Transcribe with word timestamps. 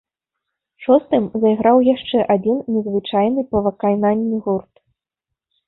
Шостым 0.85 1.27
зайграў 1.43 1.77
яшчэ 1.95 2.25
адзін 2.37 2.57
незвычайны 2.79 3.47
па 3.55 3.63
выкананні 3.69 4.37
гурт. 4.49 4.75